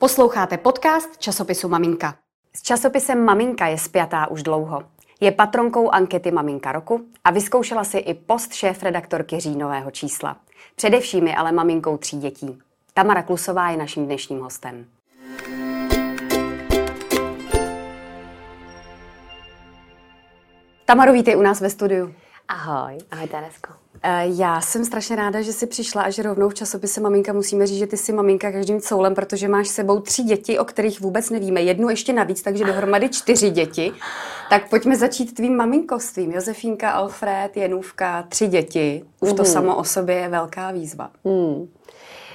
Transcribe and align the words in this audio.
Posloucháte 0.00 0.58
podcast 0.58 1.18
časopisu 1.18 1.68
Maminka. 1.68 2.14
S 2.56 2.62
časopisem 2.62 3.24
Maminka 3.24 3.66
je 3.66 3.78
spjatá 3.78 4.26
už 4.26 4.42
dlouho. 4.42 4.82
Je 5.20 5.32
patronkou 5.32 5.90
ankety 5.90 6.30
Maminka 6.30 6.72
roku 6.72 7.06
a 7.24 7.30
vyzkoušela 7.30 7.84
si 7.84 7.98
i 7.98 8.14
post 8.14 8.52
šéf 8.52 8.82
redaktorky 8.82 9.40
říjnového 9.40 9.90
čísla. 9.90 10.36
Především 10.76 11.26
je 11.26 11.36
ale 11.36 11.52
maminkou 11.52 11.96
tří 11.96 12.18
dětí. 12.18 12.58
Tamara 12.94 13.22
Klusová 13.22 13.70
je 13.70 13.76
naším 13.76 14.06
dnešním 14.06 14.40
hostem. 14.40 14.86
Tamaro, 20.84 21.12
vítej 21.12 21.36
u 21.36 21.42
nás 21.42 21.60
ve 21.60 21.70
studiu. 21.70 22.14
Ahoj, 22.48 22.98
ahoj 23.10 23.28
Teresko. 23.28 23.72
Eh, 24.02 24.24
já 24.26 24.60
jsem 24.60 24.84
strašně 24.84 25.16
ráda, 25.16 25.42
že 25.42 25.52
jsi 25.52 25.66
přišla 25.66 26.02
a 26.02 26.10
že 26.10 26.22
rovnou 26.22 26.48
v 26.48 26.54
časopise 26.54 27.00
Maminka 27.00 27.32
musíme 27.32 27.66
říct, 27.66 27.78
že 27.78 27.86
ty 27.86 27.96
jsi 27.96 28.12
maminka 28.12 28.52
každým 28.52 28.80
coulem, 28.80 29.14
protože 29.14 29.48
máš 29.48 29.68
sebou 29.68 30.00
tři 30.00 30.22
děti, 30.22 30.58
o 30.58 30.64
kterých 30.64 31.00
vůbec 31.00 31.30
nevíme. 31.30 31.62
Jednu 31.62 31.88
ještě 31.88 32.12
navíc, 32.12 32.42
takže 32.42 32.64
dohromady 32.64 33.08
čtyři 33.08 33.50
děti. 33.50 33.92
Tak 34.50 34.68
pojďme 34.70 34.96
začít 34.96 35.34
tvým 35.34 35.56
maminkostvím. 35.56 36.32
Josefínka, 36.32 36.90
Alfred, 36.90 37.56
Jenůvka, 37.56 38.24
tři 38.28 38.46
děti. 38.46 39.04
Už 39.20 39.32
to 39.32 39.42
mm. 39.42 39.48
samo 39.48 39.76
o 39.76 39.84
sobě 39.84 40.14
je 40.14 40.28
velká 40.28 40.70
výzva. 40.70 41.10
Mm. 41.24 41.68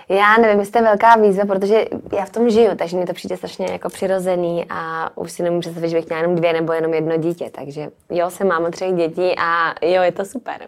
Já 0.10 0.38
nevím, 0.38 0.60
jestli 0.60 0.72
to 0.72 0.78
je 0.78 0.84
velká 0.84 1.16
výzva, 1.16 1.46
protože 1.46 1.86
já 2.18 2.26
v 2.26 2.30
tom 2.30 2.50
žiju, 2.50 2.76
takže 2.76 2.98
mi 2.98 3.06
to 3.06 3.14
přijde 3.14 3.38
strašně 3.38 3.68
jako 3.72 3.90
přirozený 3.90 4.66
a 4.70 5.12
už 5.18 5.32
si 5.32 5.44
nemůžu 5.44 5.62
představit, 5.62 5.90
že 5.90 5.98
bych 5.98 6.06
měla 6.06 6.22
jenom 6.22 6.36
dvě 6.36 6.54
nebo 6.54 6.74
jenom 6.74 6.94
jedno 6.94 7.18
dítě. 7.18 7.50
Takže 7.56 7.90
jo, 8.10 8.30
jsem 8.30 8.48
máma 8.48 8.70
třech 8.70 8.94
dětí 8.94 9.36
a 9.38 9.74
jo, 9.82 10.02
je 10.02 10.12
to 10.12 10.26
super. 10.26 10.68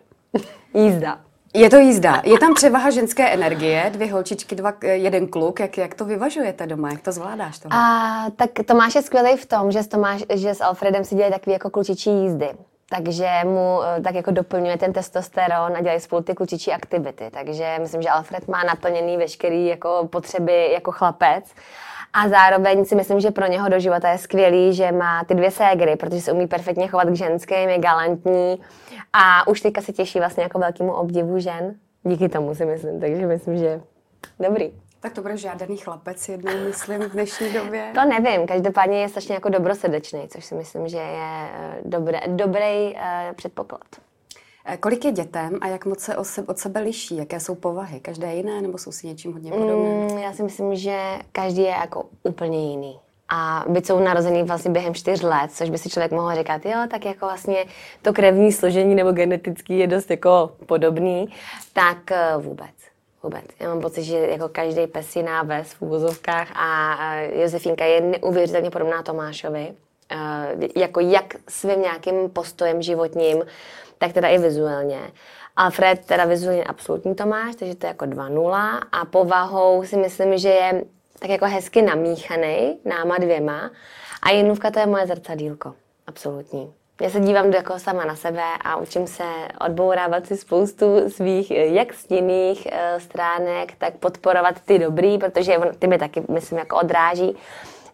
Jízda. 0.73 1.19
Je 1.53 1.69
to 1.69 1.77
jízda. 1.77 2.21
Je 2.25 2.39
tam 2.39 2.53
převaha 2.53 2.89
ženské 2.89 3.29
energie, 3.29 3.89
dvě 3.93 4.11
holčičky, 4.11 4.55
dva, 4.55 4.73
jeden 4.83 5.27
kluk. 5.27 5.59
Jak, 5.59 5.77
jak 5.77 5.95
to 5.95 6.05
vyvažujete 6.05 6.67
doma? 6.67 6.91
Jak 6.91 7.01
to 7.01 7.11
zvládáš? 7.11 7.59
Tohle? 7.59 7.79
A, 7.79 8.25
tak 8.35 8.49
Tomáš 8.65 8.95
je 8.95 9.01
skvělý 9.01 9.37
v 9.37 9.45
tom, 9.45 9.71
že 9.71 9.83
s, 9.83 9.87
Tomáš, 9.87 10.23
že 10.33 10.55
s 10.55 10.61
Alfredem 10.61 11.03
si 11.03 11.15
dělají 11.15 11.33
takové 11.33 11.53
jako 11.53 11.69
klučičí 11.69 12.09
jízdy. 12.09 12.49
Takže 12.89 13.29
mu 13.43 13.79
eh, 13.83 14.01
tak 14.01 14.15
jako 14.15 14.31
doplňuje 14.31 14.77
ten 14.77 14.93
testosteron 14.93 15.77
a 15.77 15.81
dělají 15.81 15.99
spolu 15.99 16.21
ty 16.21 16.33
klučičí 16.33 16.71
aktivity. 16.71 17.29
Takže 17.31 17.77
myslím, 17.79 18.01
že 18.01 18.09
Alfred 18.09 18.47
má 18.47 18.63
naplněný 18.63 19.17
veškerý 19.17 19.67
jako 19.67 20.07
potřeby 20.11 20.71
jako 20.71 20.91
chlapec. 20.91 21.45
A 22.13 22.29
zároveň 22.29 22.85
si 22.85 22.95
myslím, 22.95 23.19
že 23.19 23.31
pro 23.31 23.47
něho 23.47 23.69
do 23.69 23.79
života 23.79 24.09
je 24.09 24.17
skvělý, 24.17 24.73
že 24.73 24.91
má 24.91 25.23
ty 25.23 25.35
dvě 25.35 25.51
ségry, 25.51 25.95
protože 25.95 26.21
se 26.21 26.31
umí 26.31 26.47
perfektně 26.47 26.87
chovat 26.87 27.07
k 27.07 27.15
ženským, 27.15 27.69
je 27.69 27.77
galantní 27.77 28.61
a 29.17 29.47
už 29.47 29.61
teďka 29.61 29.81
se 29.81 29.93
těší 29.93 30.19
vlastně 30.19 30.43
jako 30.43 30.59
velkému 30.59 30.93
obdivu 30.93 31.39
žen. 31.39 31.75
Díky 32.03 32.29
tomu 32.29 32.55
si 32.55 32.65
myslím, 32.65 32.99
takže 32.99 33.27
myslím, 33.27 33.57
že 33.57 33.81
dobrý. 34.39 34.71
Tak 34.99 35.13
to 35.13 35.21
bude 35.21 35.37
žádný 35.37 35.77
chlapec 35.77 36.29
jednou, 36.29 36.51
myslím, 36.67 37.01
v 37.01 37.11
dnešní 37.11 37.53
době. 37.53 37.91
To 37.93 38.05
nevím, 38.05 38.47
každopádně 38.47 39.01
je 39.01 39.09
strašně 39.09 39.33
jako 39.33 39.49
dobrosrdečný, 39.49 40.27
což 40.27 40.45
si 40.45 40.55
myslím, 40.55 40.87
že 40.87 40.97
je 40.97 41.49
eh, 41.53 41.77
dobré, 41.85 42.19
dobrý 42.27 42.93
uh, 42.93 42.99
předpoklad. 43.35 43.81
Eh, 44.65 44.77
kolik 44.77 45.05
je 45.05 45.11
dětem 45.11 45.57
a 45.61 45.67
jak 45.67 45.85
moc 45.85 45.99
se 45.99 46.17
od 46.47 46.57
sebe 46.57 46.79
liší? 46.79 47.17
Jaké 47.17 47.39
jsou 47.39 47.55
povahy? 47.55 47.99
Každé 47.99 48.35
jiné 48.35 48.61
nebo 48.61 48.77
jsou 48.77 48.91
si 48.91 49.07
něčím 49.07 49.33
hodně 49.33 49.51
podobné? 49.51 50.13
Mm, 50.13 50.17
já 50.17 50.33
si 50.33 50.43
myslím, 50.43 50.75
že 50.75 50.99
každý 51.31 51.61
je 51.61 51.67
jako 51.67 52.05
úplně 52.23 52.69
jiný. 52.71 52.99
A 53.29 53.65
byť 53.67 53.85
jsou 53.85 53.99
narozený 53.99 54.43
vlastně 54.43 54.71
během 54.71 54.93
čtyř 54.93 55.21
let, 55.21 55.51
což 55.51 55.69
by 55.69 55.77
si 55.77 55.89
člověk 55.89 56.11
mohl 56.11 56.35
říkat, 56.35 56.65
jo, 56.65 56.77
tak 56.91 57.05
jako 57.05 57.25
vlastně 57.25 57.65
to 58.01 58.13
krevní 58.13 58.51
složení 58.51 58.95
nebo 58.95 59.11
genetický 59.11 59.79
je 59.79 59.87
dost 59.87 60.11
jako 60.11 60.51
podobný, 60.65 61.33
tak 61.73 61.97
vůbec. 62.37 62.69
Vůbec. 63.23 63.45
Já 63.59 63.69
mám 63.69 63.81
pocit, 63.81 64.03
že 64.03 64.17
jako 64.17 64.49
každý 64.49 64.87
pes 64.87 65.15
jiná 65.15 65.43
ves 65.43 65.73
v 65.73 65.81
úvozovkách 65.81 66.47
a 66.55 66.97
Josefínka 67.15 67.85
je 67.85 68.01
neuvěřitelně 68.01 68.69
podobná 68.69 69.03
Tomášovi. 69.03 69.73
Jako 70.75 70.99
jak 70.99 71.33
svým 71.49 71.81
nějakým 71.81 72.29
postojem 72.29 72.81
životním, 72.81 73.43
tak 73.97 74.13
teda 74.13 74.27
i 74.27 74.37
vizuálně. 74.37 74.99
Alfred 75.55 76.05
teda 76.05 76.25
vizuálně 76.25 76.63
absolutní 76.63 77.15
Tomáš, 77.15 77.55
takže 77.55 77.75
to 77.75 77.85
je 77.85 77.89
jako 77.89 78.05
2-0 78.05 78.79
a 78.91 79.05
povahou 79.05 79.83
si 79.83 79.97
myslím, 79.97 80.37
že 80.37 80.49
je 80.49 80.83
tak 81.19 81.29
jako 81.29 81.45
hezky 81.45 81.81
namíchaný 81.81 82.79
náma 82.85 83.17
dvěma 83.17 83.71
a 84.21 84.31
Jinůvka 84.31 84.71
to 84.71 84.79
je 84.79 84.85
moje 84.85 85.07
zrcadílko. 85.07 85.73
Absolutní. 86.07 86.73
Já 87.01 87.09
se 87.09 87.19
dívám 87.19 87.51
do 87.51 87.57
jako 87.57 87.79
sama 87.79 88.05
na 88.05 88.15
sebe 88.15 88.43
a 88.61 88.75
učím 88.75 89.07
se 89.07 89.23
odbourávat 89.65 90.27
si 90.27 90.37
spoustu 90.37 91.09
svých 91.09 91.51
jak 91.51 91.93
stinných 91.93 92.67
uh, 92.71 92.99
stránek, 92.99 93.75
tak 93.77 93.93
podporovat 93.93 94.61
ty 94.65 94.79
dobrý, 94.79 95.17
protože 95.17 95.57
ty 95.79 95.87
mi 95.87 95.97
taky, 95.97 96.23
myslím, 96.29 96.59
jako 96.59 96.77
odráží. 96.77 97.35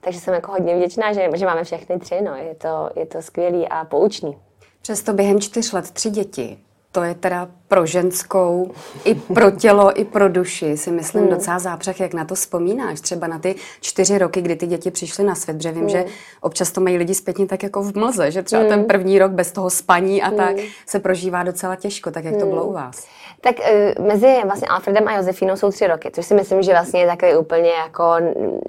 Takže 0.02 0.20
jsem 0.20 0.34
jako 0.34 0.52
hodně 0.52 0.76
vděčná, 0.76 1.14
že, 1.14 1.30
že 1.36 1.46
máme 1.46 1.64
všechny 1.64 2.00
tři, 2.00 2.22
no. 2.22 2.36
je, 2.36 2.56
to, 2.56 2.90
je 2.96 3.06
to 3.06 3.22
skvělý 3.22 3.68
a 3.68 3.86
poučný. 3.86 4.38
Přesto 4.82 5.14
během 5.14 5.42
čtyř 5.42 5.74
let 5.74 5.92
tři 5.92 6.10
děti 6.10 6.58
to 6.92 7.04
je 7.04 7.16
teda 7.16 7.48
pro 7.68 7.86
ženskou, 7.86 8.72
i 9.04 9.16
pro 9.16 9.52
tělo, 9.52 10.00
i 10.00 10.06
pro 10.06 10.30
duši, 10.30 10.78
si 10.78 10.92
myslím 10.92 11.22
hmm. 11.22 11.32
docela 11.32 11.60
zápřeh, 11.60 12.00
jak 12.00 12.14
na 12.14 12.26
to 12.26 12.36
vzpomínáš. 12.36 13.02
Třeba 13.02 13.28
na 13.28 13.40
ty 13.40 13.56
čtyři 13.82 14.18
roky, 14.18 14.42
kdy 14.42 14.56
ty 14.56 14.68
děti 14.68 14.92
přišly 14.92 15.24
na 15.24 15.36
svět, 15.36 15.58
protože 15.58 15.72
vím, 15.72 15.80
hmm. 15.80 15.90
že 15.90 16.06
občas 16.42 16.72
to 16.72 16.82
mají 16.82 16.98
lidi 16.98 17.16
zpětně 17.16 17.46
tak 17.46 17.64
jako 17.64 17.84
v 17.84 17.96
mlze, 17.96 18.32
že 18.32 18.44
třeba 18.44 18.62
hmm. 18.62 18.70
ten 18.70 18.84
první 18.84 19.20
rok 19.20 19.32
bez 19.32 19.52
toho 19.52 19.70
spaní 19.70 20.22
a 20.22 20.28
hmm. 20.28 20.38
tak 20.38 20.56
se 20.86 21.00
prožívá 21.00 21.44
docela 21.44 21.76
těžko. 21.76 22.12
Tak 22.12 22.26
jak 22.26 22.38
to 22.38 22.46
bylo 22.46 22.66
u 22.66 22.74
vás? 22.74 23.08
Tak 23.42 23.56
uh, 24.00 24.06
mezi 24.06 24.36
vlastně 24.46 24.68
Alfredem 24.68 25.08
a 25.08 25.16
Josefínou 25.16 25.56
jsou 25.56 25.72
tři 25.72 25.88
roky, 25.88 26.12
což 26.14 26.26
si 26.26 26.34
myslím, 26.34 26.62
že 26.62 26.72
vlastně 26.72 27.02
je 27.02 27.08
takový 27.08 27.36
úplně 27.36 27.70
jako 27.70 28.16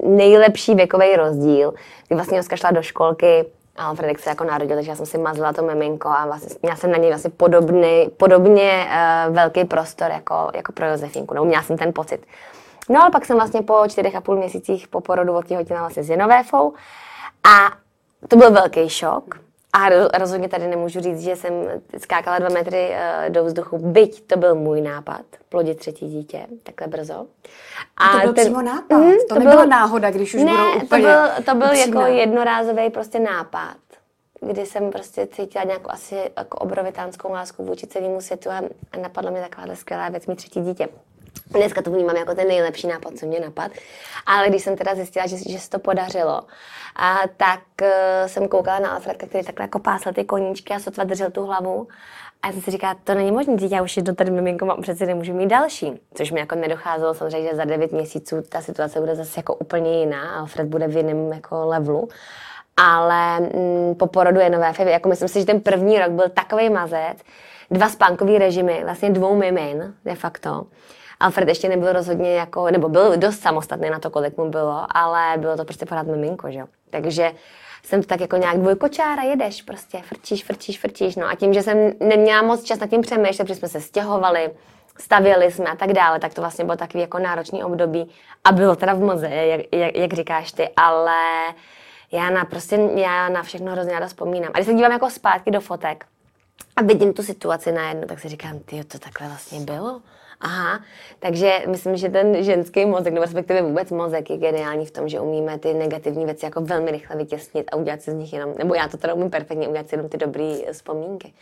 nejlepší 0.07 0.75
věkový 0.75 1.17
rozdíl, 1.17 1.75
kdy 2.09 2.17
vlastně 2.17 2.37
Joska 2.37 2.57
šla 2.57 2.71
do 2.71 2.83
školky 2.83 3.45
a 3.77 3.95
Fredek 3.95 4.19
se 4.19 4.31
jako 4.31 4.45
narodil, 4.45 4.77
takže 4.77 4.91
já 4.91 4.97
jsem 4.97 5.07
si 5.07 5.19
mazla 5.19 5.53
to 5.53 5.63
miminko 5.63 6.09
a 6.09 6.27
vlastně 6.27 6.57
měla 6.63 6.77
jsem 6.77 6.93
na 6.93 6.99
něj 6.99 7.11
vlastně 7.11 7.31
podobný, 7.31 8.11
podobně 8.17 8.89
uh, 9.29 9.35
velký 9.35 9.65
prostor 9.65 10.11
jako, 10.11 10.51
jako 10.55 10.73
pro 10.73 10.87
Josefínku, 10.87 11.35
nebo 11.35 11.47
měla 11.47 11.63
jsem 11.63 11.79
ten 11.79 11.93
pocit. 11.93 12.27
No 12.89 13.03
ale 13.03 13.11
pak 13.11 13.25
jsem 13.25 13.37
vlastně 13.37 13.63
po 13.63 13.85
čtyřech 13.89 14.15
a 14.15 14.21
půl 14.21 14.37
měsících 14.37 14.89
po 14.89 15.01
porodu 15.01 15.37
otěhotněla 15.37 15.81
vlastně 15.81 16.03
s 16.03 16.11
Jenovéfou 16.11 16.73
a 17.45 17.73
to 18.29 18.37
byl 18.37 18.51
velký 18.51 18.89
šok. 18.89 19.52
A 19.73 19.89
rozhodně 20.19 20.49
tady 20.49 20.69
nemůžu 20.69 21.01
říct, 21.01 21.21
že 21.21 21.37
jsem 21.37 21.53
skákala 21.99 22.39
dva 22.39 22.49
metry 22.49 22.91
uh, 22.91 23.31
do 23.33 23.45
vzduchu, 23.45 23.79
byť 23.79 24.27
to 24.27 24.37
byl 24.37 24.55
můj 24.55 24.81
nápad, 24.81 25.23
plodit 25.49 25.79
třetí 25.79 26.09
dítě 26.09 26.47
takhle 26.63 26.87
brzo. 26.87 27.27
A 27.97 28.13
to 28.13 28.19
byl 28.19 28.33
ten, 28.33 28.45
přímo 28.45 28.63
nápad, 28.63 28.97
mm, 28.97 29.13
to, 29.13 29.27
to 29.29 29.35
nebyla 29.35 29.57
byl, 29.57 29.67
náhoda, 29.67 30.11
když 30.11 30.35
už 30.35 30.43
ne, 30.43 30.53
budou 30.53 30.85
úplně 30.85 31.03
to 31.03 31.09
byl, 31.09 31.45
to 31.45 31.55
byl 31.55 31.73
jako 31.73 32.01
jednorázový 32.01 32.91
prostě 32.91 33.19
nápad, 33.19 33.77
kdy 34.41 34.67
jsem 34.67 34.91
prostě 34.91 35.27
cítila 35.27 35.65
nějakou 35.65 35.91
asi 35.91 36.17
jako 36.37 36.59
obrovitánskou 36.59 37.33
lásku 37.33 37.65
vůči 37.65 37.87
celému 37.87 38.21
světu 38.21 38.51
a, 38.51 38.63
a 38.93 38.97
napadla 38.97 39.31
mi 39.31 39.41
takováhle 39.41 39.77
skvělá 39.77 40.09
věc, 40.09 40.27
mít 40.27 40.37
třetí 40.37 40.61
dítě. 40.61 40.89
Dneska 41.47 41.83
to 41.83 41.91
vnímám 41.91 42.17
jako 42.17 42.35
ten 42.35 42.49
nejlepší 42.49 42.87
nápad, 42.87 43.15
co 43.19 43.27
mě 43.27 43.41
napad. 43.41 43.73
Ale 44.27 44.49
když 44.49 44.63
jsem 44.63 44.77
teda 44.77 44.95
zjistila, 44.95 45.27
že, 45.27 45.37
že 45.49 45.59
se 45.59 45.71
to 45.71 45.79
podařilo, 45.79 46.43
a 46.97 47.19
tak 47.37 47.61
uh, 47.83 47.89
jsem 48.27 48.49
koukala 48.49 48.79
na 48.79 48.91
Alfredka, 48.91 49.27
který 49.27 49.45
takhle 49.45 49.65
jako 49.65 49.79
pásl 49.79 50.13
ty 50.13 50.25
koníčky 50.25 50.75
a 50.75 50.81
sotva 50.81 51.05
držel 51.05 51.31
tu 51.31 51.47
hlavu. 51.47 51.89
A 52.43 52.47
já 52.47 52.53
jsem 52.53 52.63
si 52.63 52.71
říkala, 52.71 52.97
to 53.05 53.15
není 53.15 53.33
možné, 53.33 53.57
já 53.71 53.83
už 53.83 53.97
jedno 53.97 54.15
tady 54.15 54.31
miminko 54.31 54.67
mám, 54.67 54.83
přeci 54.83 55.07
nemůžu 55.07 55.35
mít 55.35 55.47
další. 55.47 56.01
Což 56.15 56.31
mi 56.31 56.41
jako 56.41 56.55
nedocházelo, 56.55 57.15
samozřejmě, 57.15 57.51
že 57.51 57.57
za 57.57 57.65
devět 57.65 57.93
měsíců 57.93 58.43
ta 58.49 58.61
situace 58.61 59.01
bude 59.01 59.17
zase 59.17 59.33
jako 59.39 59.55
úplně 59.55 60.01
jiná. 60.01 60.31
Alfred 60.31 60.67
bude 60.67 60.89
v 60.89 60.97
jiném 60.97 61.33
jako 61.33 61.67
levelu. 61.67 62.09
Ale 62.77 63.41
mm, 63.41 63.95
po 63.95 64.07
porodu 64.07 64.41
je 64.41 64.51
nové 64.51 64.73
jako 64.79 65.09
myslím 65.09 65.29
si, 65.29 65.41
že 65.41 65.47
ten 65.47 65.61
první 65.61 65.99
rok 65.99 66.11
byl 66.11 66.29
takový 66.29 66.71
mazec, 66.71 67.19
dva 67.71 67.89
spánkový 67.89 68.39
režimy, 68.39 68.81
vlastně 68.85 69.11
dvou 69.11 69.37
mimin 69.37 69.95
de 70.05 70.15
facto. 70.15 70.67
Alfred 71.23 71.49
ještě 71.49 71.69
nebyl 71.69 71.93
rozhodně 71.93 72.35
jako, 72.35 72.71
nebo 72.71 72.89
byl 72.89 73.17
dost 73.17 73.41
samostatný 73.41 73.91
na 73.91 73.99
to, 73.99 74.11
kolik 74.11 74.37
mu 74.37 74.51
bylo, 74.51 74.87
ale 74.95 75.39
bylo 75.39 75.57
to 75.57 75.65
prostě 75.65 75.87
pořád 75.87 76.07
miminko, 76.07 76.51
že 76.51 76.59
jo. 76.59 76.67
Takže 76.91 77.33
jsem 77.85 78.03
tak 78.03 78.21
jako 78.21 78.37
nějak 78.37 78.59
dvojkočára, 78.59 79.23
jedeš 79.23 79.63
prostě, 79.63 79.99
frčíš, 80.03 80.45
frčíš, 80.45 80.79
frčíš, 80.81 81.17
no 81.17 81.27
a 81.27 81.35
tím, 81.35 81.55
že 81.55 81.63
jsem 81.63 81.93
neměla 82.01 82.43
moc 82.43 82.63
čas 82.65 82.79
nad 82.79 82.91
tím 82.91 83.01
přemýšlet, 83.01 83.45
protože 83.45 83.55
jsme 83.55 83.69
se 83.69 83.81
stěhovali, 83.81 84.51
stavěli 84.99 85.53
jsme 85.53 85.71
a 85.71 85.77
tak 85.77 85.93
dále, 85.93 86.21
tak 86.21 86.35
to 86.35 86.41
vlastně 86.41 86.65
bylo 86.65 86.77
takový 86.77 87.01
jako 87.01 87.19
náročný 87.19 87.65
období 87.65 88.11
a 88.45 88.53
bylo 88.53 88.77
teda 88.77 88.95
v 88.95 89.01
moze, 89.01 89.29
jak, 89.29 89.61
jak, 89.73 89.97
jak 89.97 90.13
říkáš 90.13 90.53
ty, 90.53 90.69
ale 90.77 91.17
já 92.13 92.31
na 92.31 92.45
prostě, 92.45 92.77
já 92.95 93.29
na 93.29 93.43
všechno 93.43 93.73
hrozně 93.73 93.93
ráda 93.93 94.07
vzpomínám. 94.07 94.51
A 94.55 94.59
když 94.59 94.67
se 94.67 94.75
dívám 94.75 94.93
jako 94.93 95.11
zpátky 95.11 95.51
do 95.51 95.61
fotek 95.61 96.05
a 96.77 96.83
vidím 96.83 97.13
tu 97.13 97.23
situaci 97.23 97.73
najednou, 97.73 98.07
tak 98.07 98.21
si 98.21 98.29
říkám, 98.29 98.59
ty 98.59 98.85
to 98.85 98.99
takhle 98.99 99.29
vlastně 99.29 99.61
bylo. 99.61 100.01
Aha, 100.43 100.81
takže 101.19 101.63
myslím, 101.69 101.97
že 101.97 102.09
ten 102.09 102.45
ženský 102.45 102.87
mozek, 102.87 103.13
nebo 103.13 103.25
respektive 103.25 103.63
vůbec 103.63 103.91
mozek 103.91 104.31
je 104.31 104.37
geniální 104.37 104.87
v 104.87 104.91
tom, 104.91 105.09
že 105.09 105.21
umíme 105.21 105.59
ty 105.59 105.75
negativní 105.75 106.25
věci 106.25 106.45
jako 106.45 106.61
velmi 106.61 106.91
rychle 106.91 107.17
vytěsnit 107.17 107.67
a 107.73 107.77
udělat 107.77 108.03
si 108.03 108.11
z 108.11 108.15
nich 108.15 108.33
jenom, 108.33 108.55
nebo 108.59 108.75
já 108.75 108.89
to 108.89 108.97
teda 108.97 109.15
umím 109.15 109.31
perfektně, 109.31 109.69
udělat 109.69 109.89
si 109.89 109.95
jenom 109.95 110.09
ty 110.09 110.17
dobré 110.17 110.57
vzpomínky. 110.73 111.33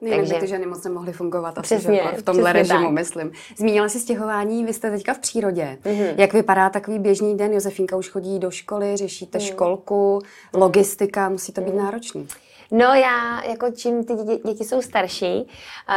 Jinak 0.00 0.18
Takže... 0.18 0.34
by 0.34 0.40
ty 0.40 0.46
ženy 0.46 0.66
moc 0.66 0.84
nemohly 0.84 1.12
fungovat 1.12 1.58
asi, 1.58 1.62
přesně, 1.62 2.02
že? 2.10 2.20
v 2.20 2.22
tomhle 2.22 2.52
režimu, 2.52 2.84
tak. 2.84 2.92
myslím. 2.92 3.32
Zmínila 3.56 3.88
jsi 3.88 4.00
stěhování, 4.00 4.64
vy 4.64 4.72
jste 4.72 4.90
teďka 4.90 5.14
v 5.14 5.18
přírodě. 5.18 5.78
Mm-hmm. 5.82 6.14
Jak 6.16 6.32
vypadá 6.32 6.70
takový 6.70 6.98
běžný 6.98 7.36
den? 7.36 7.52
Josefínka 7.52 7.96
už 7.96 8.08
chodí 8.08 8.38
do 8.38 8.50
školy, 8.50 8.96
řešíte 8.96 9.38
mm. 9.38 9.44
školku, 9.44 10.22
logistika, 10.54 11.28
musí 11.28 11.52
to 11.52 11.60
být 11.60 11.74
mm. 11.74 11.78
náročný. 11.78 12.28
No 12.76 12.94
já, 12.94 13.44
jako 13.44 13.70
čím 13.70 14.04
ty 14.04 14.14
děti, 14.14 14.42
děti 14.44 14.64
jsou 14.64 14.82
starší, 14.82 15.48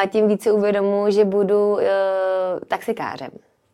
tím 0.10 0.28
více 0.28 0.52
uvědomuji, 0.52 1.12
že 1.12 1.26
budu 1.26 1.72
uh, 1.72 1.80
taxikářem. 2.68 3.30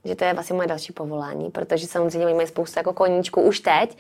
Že 0.06 0.16
to 0.16 0.24
je 0.24 0.34
vlastně 0.34 0.56
moje 0.56 0.68
další 0.68 0.94
povolání, 0.94 1.50
protože 1.52 1.88
samozřejmě 1.88 2.36
mají 2.36 2.48
spoustu 2.48 2.80
jako 2.80 2.94
koníčků 2.94 3.42
už 3.42 3.60
teď. 3.60 3.98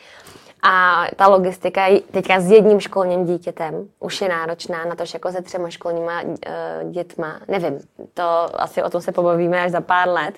A 0.61 1.05
ta 1.15 1.27
logistika 1.27 1.81
teďka 2.11 2.39
s 2.39 2.51
jedním 2.51 2.79
školním 2.79 3.25
dítětem 3.25 3.87
už 3.99 4.21
je 4.21 4.29
náročná 4.29 4.85
na 4.85 4.95
to, 4.95 5.03
jako 5.13 5.31
se 5.31 5.41
třema 5.41 5.69
školníma 5.69 6.21
uh, 6.21 6.91
dětma. 6.91 7.39
Nevím, 7.47 7.79
to 8.13 8.23
asi 8.61 8.83
o 8.83 8.89
tom 8.89 9.01
se 9.01 9.11
pobavíme 9.11 9.63
až 9.63 9.71
za 9.71 9.81
pár 9.81 10.09
let. 10.09 10.35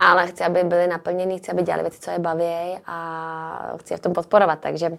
Ale 0.00 0.26
chci, 0.26 0.44
aby 0.44 0.64
byly 0.64 0.86
naplněny, 0.86 1.38
chci, 1.38 1.50
aby 1.50 1.62
dělali 1.62 1.82
věci, 1.82 2.00
co 2.00 2.10
je 2.10 2.18
baví 2.18 2.78
a 2.86 3.72
chci 3.80 3.92
je 3.92 3.96
v 3.96 4.00
tom 4.00 4.12
podporovat. 4.12 4.58
Takže 4.60 4.98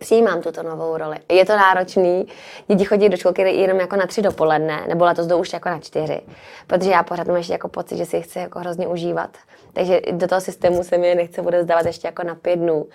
přijímám 0.00 0.42
tuto 0.42 0.62
novou 0.62 0.96
roli. 0.96 1.16
Je 1.28 1.44
to 1.46 1.56
náročný, 1.56 2.26
děti 2.66 2.84
chodí 2.84 3.08
do 3.08 3.16
školky 3.16 3.42
jenom 3.42 3.80
jako 3.80 3.96
na 3.96 4.06
tři 4.06 4.22
dopoledne, 4.22 4.84
nebo 4.88 5.04
letos 5.04 5.26
jdou 5.26 5.38
už 5.40 5.52
jako 5.52 5.68
na 5.68 5.80
čtyři, 5.80 6.20
protože 6.66 6.90
já 6.90 7.02
pořád 7.02 7.26
mám 7.26 7.36
ještě 7.36 7.52
jako 7.52 7.68
pocit, 7.68 7.96
že 7.96 8.04
si 8.04 8.16
je 8.16 8.22
chci 8.22 8.38
jako 8.38 8.58
hrozně 8.58 8.86
užívat. 8.86 9.36
Takže 9.72 10.00
do 10.10 10.28
toho 10.28 10.40
systému 10.40 10.84
se 10.84 10.98
mi 10.98 11.14
nechce 11.14 11.42
bude 11.42 11.62
zdávat 11.62 11.86
ještě 11.86 12.08
jako 12.08 12.22
na 12.22 12.34
pět 12.34 12.56
dnů. 12.56 12.86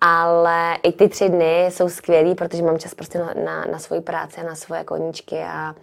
Ale 0.00 0.76
i 0.82 0.92
ty 0.92 1.08
tři 1.08 1.28
dny 1.28 1.66
jsou 1.70 1.88
skvělý, 1.88 2.34
protože 2.34 2.62
mám 2.62 2.78
čas 2.78 2.94
prostě 2.94 3.18
na, 3.18 3.34
na, 3.44 3.64
na 3.64 3.78
svoji 3.78 4.00
práci 4.02 4.40
a 4.40 4.44
na 4.44 4.54
svoje 4.54 4.84
koníčky 4.84 5.38
a, 5.38 5.74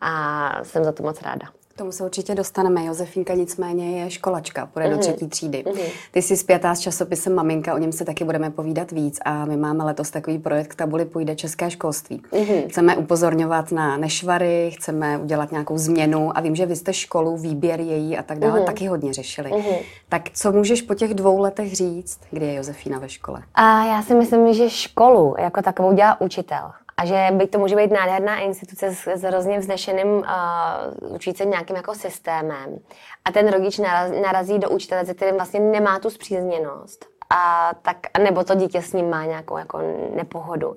a 0.00 0.64
jsem 0.64 0.84
za 0.84 0.92
to 0.92 1.02
moc 1.02 1.22
ráda. 1.22 1.46
K 1.74 1.76
tomu 1.76 1.92
se 1.92 2.04
určitě 2.04 2.34
dostaneme. 2.34 2.84
Josefínka 2.84 3.34
nicméně 3.34 4.00
je 4.00 4.10
školačka, 4.10 4.66
půjde 4.66 4.86
mm-hmm. 4.86 4.90
do 4.90 4.96
mhm. 4.96 5.02
třetí 5.02 5.28
třídy. 5.28 5.64
Mm-hmm. 5.66 5.90
Ty 6.10 6.22
jsi 6.22 6.36
zpětá 6.36 6.74
s 6.74 6.80
časopisem 6.80 7.34
Maminka, 7.34 7.74
o 7.74 7.78
něm 7.78 7.92
se 7.92 8.04
taky 8.04 8.24
budeme 8.24 8.50
povídat 8.50 8.90
víc 8.90 9.18
a 9.24 9.44
my 9.44 9.56
máme 9.56 9.84
letos 9.84 10.10
takový 10.10 10.38
projekt 10.38 10.68
k 10.68 10.74
tabuli 10.74 11.04
Půjde 11.04 11.36
české 11.36 11.70
školství. 11.70 12.22
Mm-hmm. 12.32 12.68
Chceme 12.68 12.96
upozorňovat 12.96 13.72
na 13.72 13.96
nešvary, 13.96 14.70
chceme 14.74 15.18
udělat 15.18 15.50
nějakou 15.50 15.78
změnu 15.78 16.38
a 16.38 16.40
vím, 16.40 16.56
že 16.56 16.66
vy 16.66 16.76
jste 16.76 16.92
školu, 16.92 17.36
výběr 17.36 17.80
její 17.80 18.18
a 18.18 18.22
tak 18.22 18.38
dále 18.38 18.60
mm-hmm. 18.60 18.64
taky 18.66 18.86
hodně 18.86 19.12
řešili. 19.12 19.50
Mm-hmm. 19.50 19.78
Tak 20.08 20.30
co 20.30 20.52
můžeš 20.52 20.82
po 20.82 20.94
těch 20.94 21.14
dvou 21.14 21.38
letech 21.38 21.76
říct, 21.76 22.20
kdy 22.30 22.46
je 22.46 22.54
Josefína 22.54 22.98
ve 22.98 23.08
škole? 23.08 23.42
A 23.54 23.84
já 23.84 24.02
si 24.02 24.14
myslím, 24.14 24.54
že 24.54 24.70
školu 24.70 25.34
jako 25.38 25.62
takovou 25.62 25.92
dělá 25.92 26.20
učitel. 26.20 26.72
A 26.96 27.06
že 27.06 27.28
by 27.32 27.46
to 27.46 27.58
může 27.58 27.76
být 27.76 27.90
nádherná 27.90 28.38
instituce 28.38 28.94
s, 28.94 29.06
s 29.06 29.22
hrozně 29.22 29.58
vznešeným 29.58 30.08
uh, 30.08 31.18
se 31.36 31.44
nějakým 31.44 31.76
jako 31.76 31.94
systémem. 31.94 32.78
A 33.24 33.32
ten 33.32 33.48
rodič 33.48 33.78
naraz, 33.78 34.10
narazí 34.22 34.58
do 34.58 34.70
učitele, 34.70 35.06
se 35.06 35.14
kterým 35.14 35.34
vlastně 35.34 35.60
nemá 35.60 35.98
tu 35.98 36.10
zpřízněnost. 36.10 37.06
A 37.30 37.70
tak, 37.82 37.96
nebo 38.18 38.44
to 38.44 38.54
dítě 38.54 38.82
s 38.82 38.92
ním 38.92 39.10
má 39.10 39.24
nějakou 39.24 39.56
jako 39.58 39.78
nepohodu. 40.14 40.76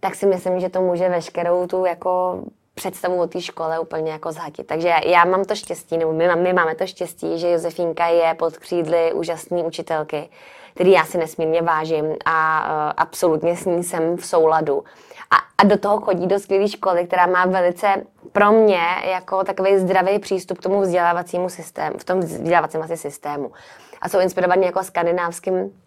Tak 0.00 0.14
si 0.14 0.26
myslím, 0.26 0.60
že 0.60 0.68
to 0.68 0.80
může 0.80 1.08
veškerou 1.08 1.66
tu 1.66 1.84
jako 1.84 2.42
představu 2.74 3.20
o 3.20 3.26
té 3.26 3.40
škole 3.40 3.78
úplně 3.78 4.12
jako 4.12 4.32
zhatit. 4.32 4.66
Takže 4.66 4.94
já 5.06 5.24
mám 5.24 5.44
to 5.44 5.54
štěstí, 5.54 5.98
nebo 5.98 6.12
my, 6.12 6.36
my 6.36 6.52
máme 6.52 6.74
to 6.74 6.86
štěstí, 6.86 7.38
že 7.38 7.50
Josefínka 7.50 8.06
je 8.06 8.34
pod 8.34 8.56
křídly 8.56 9.12
úžasné 9.12 9.62
učitelky, 9.62 10.28
který 10.74 10.90
já 10.90 11.04
si 11.04 11.18
nesmírně 11.18 11.62
vážím 11.62 12.16
a 12.24 12.60
uh, 12.60 12.92
absolutně 12.96 13.56
s 13.56 13.64
ní 13.64 13.84
jsem 13.84 14.16
v 14.16 14.26
souladu. 14.26 14.84
A, 15.30 15.36
a 15.58 15.64
do 15.64 15.78
toho 15.78 16.00
chodí 16.00 16.26
do 16.26 16.38
skvělé 16.38 16.68
školy, 16.68 17.06
která 17.06 17.26
má 17.26 17.46
velice 17.46 18.04
pro 18.32 18.52
mě 18.52 18.82
jako 19.04 19.44
takový 19.44 19.78
zdravý 19.78 20.18
přístup 20.18 20.58
k 20.58 20.62
tomu 20.62 20.80
vzdělávacímu 20.80 21.48
systému, 21.48 21.98
v 21.98 22.04
tom 22.04 22.20
vzdělávacím 22.20 22.82
asi 22.82 22.96
systému. 22.96 23.52
A 24.00 24.08
jsou 24.08 24.20
inspirovaní 24.20 24.66
jako 24.66 24.84
skandinávským 24.84 25.82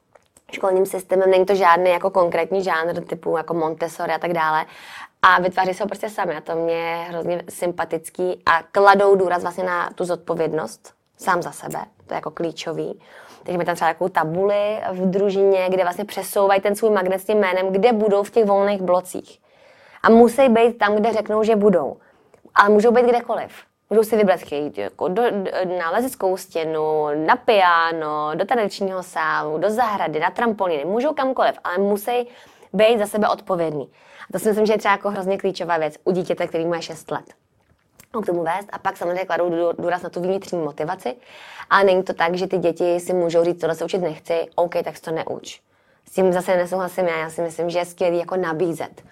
školním 0.52 0.86
systémem, 0.86 1.32
není 1.32 1.46
to 1.46 1.56
žádný 1.56 1.90
jako 1.90 2.10
konkrétní 2.10 2.64
žánr 2.64 3.04
typu 3.04 3.38
jako 3.38 3.54
Montessori 3.54 4.14
a 4.14 4.20
tak 4.20 4.34
dále. 4.34 4.66
A 5.22 5.42
vytváří 5.42 5.74
se 5.74 5.84
ho 5.84 5.88
prostě 5.88 6.10
sami 6.10 6.38
a 6.38 6.42
to 6.42 6.56
mě 6.56 6.76
je 6.76 6.96
hrozně 6.96 7.44
sympatický 7.50 8.42
a 8.46 8.64
kladou 8.72 9.16
důraz 9.16 9.42
vlastně 9.42 9.64
na 9.64 9.90
tu 9.96 10.06
zodpovědnost 10.06 10.94
sám 11.18 11.42
za 11.42 11.52
sebe, 11.52 11.80
to 12.08 12.14
je 12.14 12.16
jako 12.16 12.32
klíčový. 12.32 13.02
Takže 13.44 13.58
mi 13.58 13.66
tam 13.66 13.76
třeba 13.76 13.92
takovou 13.92 14.10
tabuli 14.10 14.80
v 14.92 15.10
družině, 15.10 15.70
kde 15.70 15.84
vlastně 15.84 16.06
přesouvají 16.06 16.62
ten 16.62 16.76
svůj 16.76 16.92
magnet 16.92 17.20
s 17.20 17.26
tím 17.26 17.38
jménem, 17.38 17.68
kde 17.72 17.94
budou 17.94 18.24
v 18.24 18.32
těch 18.32 18.46
volných 18.46 18.82
blocích. 18.82 19.40
A 20.04 20.10
musí 20.10 20.50
být 20.50 20.78
tam, 20.78 20.96
kde 20.96 21.14
řeknou, 21.14 21.44
že 21.44 21.56
budou. 21.56 21.98
Ale 22.56 22.70
můžou 22.70 22.92
být 22.92 23.06
kdekoliv. 23.06 23.52
Můžou 23.90 24.04
si 24.04 24.18
vybrat, 24.18 24.40
chtějí 24.40 24.72
jako 24.76 25.08
do, 25.08 25.24
na 25.80 25.92
lezeckou 25.92 26.38
stěnu, 26.38 27.08
na 27.26 27.36
piano, 27.36 28.32
do 28.36 28.46
tanečního 28.46 29.04
sálu, 29.04 29.58
do 29.58 29.70
zahrady, 29.70 30.20
na 30.20 30.32
trampolíny. 30.32 30.86
Můžou 30.86 31.14
kamkoliv, 31.14 31.56
ale 31.64 31.78
musí 31.78 32.28
být 32.74 33.00
za 33.00 33.06
sebe 33.06 33.30
odpovědní. 33.30 33.90
A 34.30 34.34
to 34.34 34.40
si 34.40 34.48
myslím, 34.48 34.66
že 34.66 34.74
je 34.74 34.78
třeba 34.78 34.92
jako 34.92 35.10
hrozně 35.10 35.38
klíčová 35.38 35.78
věc 35.78 35.96
u 36.04 36.12
dítěte, 36.12 36.48
který 36.48 36.66
má 36.66 36.82
6 36.82 37.12
let 37.12 37.43
k 38.22 38.26
tomu 38.26 38.44
vést 38.44 38.70
a 38.72 38.78
pak 38.78 38.98
samozřejmě 38.98 39.26
kladou 39.26 39.74
důraz 39.78 40.02
na 40.02 40.10
tu 40.10 40.22
vnitřní 40.22 40.60
motivaci. 40.60 41.16
Ale 41.70 41.84
není 41.84 42.04
to 42.04 42.14
tak, 42.14 42.36
že 42.36 42.48
ty 42.48 42.58
děti 42.58 43.00
si 43.00 43.14
můžou 43.14 43.44
říct, 43.44 43.62
tohle 43.62 43.76
se 43.76 43.86
učit 43.86 44.02
nechci, 44.02 44.48
OK, 44.56 44.74
tak 44.84 45.00
to 45.00 45.12
neuč. 45.12 45.62
S 46.10 46.12
tím 46.14 46.34
zase 46.34 46.58
nesouhlasím 46.58 47.08
já, 47.08 47.18
já 47.18 47.30
si 47.30 47.42
myslím, 47.42 47.70
že 47.70 47.80
je 47.80 47.86
skvělý 47.86 48.18
jako 48.20 48.36
nabízet. 48.36 49.04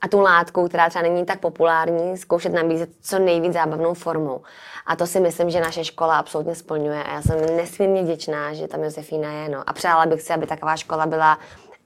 A 0.00 0.08
tu 0.08 0.20
látku, 0.20 0.68
která 0.68 0.88
třeba 0.88 1.02
není 1.02 1.26
tak 1.26 1.40
populární, 1.40 2.16
zkoušet 2.16 2.52
nabízet 2.52 2.90
co 3.02 3.18
nejvíc 3.18 3.52
zábavnou 3.52 3.94
formou. 3.94 4.42
A 4.86 4.96
to 4.96 5.06
si 5.06 5.20
myslím, 5.20 5.50
že 5.50 5.60
naše 5.60 5.84
škola 5.84 6.18
absolutně 6.18 6.54
splňuje 6.54 7.04
a 7.04 7.12
já 7.12 7.22
jsem 7.22 7.56
nesmírně 7.56 8.02
vděčná, 8.02 8.52
že 8.52 8.68
tam 8.68 8.82
Josefína 8.82 9.32
je. 9.32 9.48
No. 9.48 9.62
A 9.66 9.72
přála 9.72 10.06
bych 10.06 10.22
si, 10.22 10.32
aby 10.32 10.46
taková 10.46 10.76
škola 10.76 11.06
byla 11.06 11.38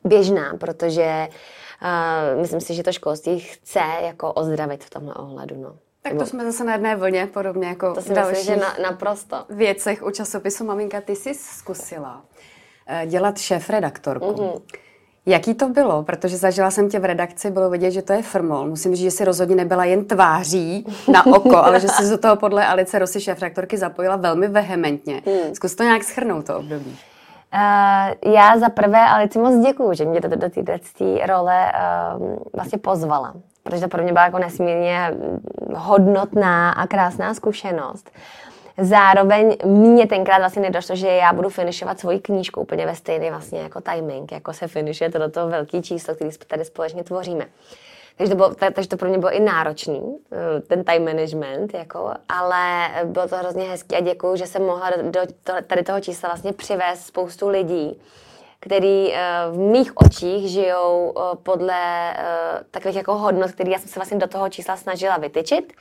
běžná, 0.04 0.56
protože 0.60 1.28
uh, 1.82 2.40
myslím 2.40 2.60
si, 2.60 2.74
že 2.74 2.82
to 2.82 2.92
školství 2.92 3.40
chce 3.40 3.82
jako 4.00 4.32
ozdravit 4.32 4.84
v 4.84 4.90
tomhle 4.90 5.14
ohledu. 5.14 5.62
No. 5.62 5.89
Tak 6.02 6.14
to 6.18 6.26
jsme 6.26 6.44
zase 6.44 6.64
na 6.64 6.72
jedné 6.72 6.96
vlně, 6.96 7.26
podobně 7.26 7.68
jako 7.68 7.94
to 7.94 8.02
si 8.02 8.14
dalších 8.14 8.38
myslím, 8.38 8.54
že 8.54 8.60
na, 8.60 8.90
naprosto. 8.90 9.44
věcech 9.50 10.02
u 10.02 10.10
časopisu 10.10 10.64
Maminka. 10.64 11.00
Ty 11.00 11.16
jsi 11.16 11.34
zkusila 11.34 12.22
eh, 12.86 13.06
dělat 13.06 13.38
šéf-redaktorku. 13.38 14.32
Mm-hmm. 14.32 14.60
Jaký 15.26 15.54
to 15.54 15.68
bylo? 15.68 16.02
Protože 16.02 16.36
zažila 16.36 16.70
jsem 16.70 16.88
tě 16.88 16.98
v 16.98 17.04
redakci, 17.04 17.50
bylo 17.50 17.70
vidět, 17.70 17.90
že 17.90 18.02
to 18.02 18.12
je 18.12 18.22
firmol. 18.22 18.66
Musím 18.66 18.94
říct, 18.94 19.04
že 19.04 19.10
si 19.10 19.24
rozhodně 19.24 19.56
nebyla 19.56 19.84
jen 19.84 20.04
tváří 20.04 20.86
na 21.12 21.26
oko, 21.26 21.56
ale 21.56 21.80
že 21.80 21.88
jsi 21.88 22.10
do 22.10 22.18
toho 22.18 22.36
podle 22.36 22.66
Alice 22.66 22.98
Rosy 22.98 23.20
šéf-redaktorky 23.20 23.78
zapojila 23.78 24.16
velmi 24.16 24.48
vehementně. 24.48 25.22
Mm. 25.26 25.54
Zkus 25.54 25.74
to 25.74 25.82
nějak 25.82 26.04
schrnout, 26.04 26.46
to 26.46 26.58
období. 26.58 26.98
Uh, 27.54 28.32
já 28.32 28.58
za 28.58 28.68
prvé 28.68 29.00
Alici 29.00 29.38
moc 29.38 29.66
děkuju, 29.66 29.94
že 29.94 30.04
mě 30.04 30.20
do, 30.20 30.28
do 30.28 30.48
této 30.48 30.72
role 31.26 31.72
uh, 32.18 32.36
vlastně 32.52 32.78
pozvala 32.78 33.34
protože 33.62 33.80
to 33.80 33.88
pro 33.88 34.02
mě 34.02 34.12
byla 34.12 34.24
jako 34.24 34.38
nesmírně 34.38 35.14
hodnotná 35.74 36.70
a 36.70 36.86
krásná 36.86 37.34
zkušenost. 37.34 38.10
Zároveň 38.78 39.56
mě 39.64 40.06
tenkrát 40.06 40.38
vlastně 40.38 40.62
nedošlo, 40.62 40.96
že 40.96 41.08
já 41.08 41.32
budu 41.32 41.48
finišovat 41.48 42.00
svoji 42.00 42.18
knížku 42.20 42.60
úplně 42.60 42.86
ve 42.86 42.94
stejný 42.94 43.30
vlastně 43.30 43.60
jako 43.60 43.80
timing, 43.80 44.32
jako 44.32 44.52
se 44.52 44.68
finišuje 44.68 45.10
to 45.10 45.30
toho 45.30 45.48
velký 45.48 45.82
číslo, 45.82 46.14
který 46.14 46.30
tady 46.46 46.64
společně 46.64 47.04
tvoříme. 47.04 47.46
Takže 48.16 48.30
to, 48.30 48.36
bylo, 48.36 48.54
takže 48.74 48.88
to 48.88 48.96
pro 48.96 49.08
mě 49.08 49.18
bylo 49.18 49.32
i 49.32 49.40
náročný, 49.40 50.18
eh, 50.32 50.60
ten 50.60 50.84
time 50.84 51.04
management, 51.04 51.74
jako, 51.74 52.10
ale 52.28 52.90
bylo 53.04 53.28
to 53.28 53.36
hrozně 53.36 53.64
hezký 53.64 53.96
a 53.96 54.00
děkuju, 54.00 54.36
že 54.36 54.46
jsem 54.46 54.62
mohla 54.62 54.90
do, 54.90 55.10
do 55.10 55.20
tady 55.66 55.82
toho 55.82 56.00
čísla 56.00 56.28
vlastně 56.28 56.52
přivést 56.52 57.06
spoustu 57.06 57.48
lidí, 57.48 58.00
který 58.60 59.14
eh, 59.14 59.20
v 59.50 59.58
mých 59.58 59.96
očích 59.96 60.50
žijou 60.50 61.14
eh, 61.16 61.36
podle 61.42 62.12
eh, 62.12 62.64
takových 62.70 62.96
jako 62.96 63.14
hodnot, 63.14 63.52
které 63.52 63.70
já 63.70 63.78
jsem 63.78 63.88
se 63.88 64.00
vlastně 64.00 64.18
do 64.18 64.26
toho 64.26 64.48
čísla 64.48 64.76
snažila 64.76 65.16
vytyčit. 65.16 65.72